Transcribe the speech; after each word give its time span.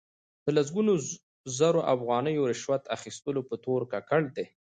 د 0.45 0.47
لسګونو 0.57 0.93
زرو 1.57 1.81
افغانیو 1.95 2.47
رشوت 2.51 2.83
اخستلو 2.95 3.41
په 3.49 3.55
تور 3.63 3.81
ککړ 3.91 4.21
دي. 4.35 4.45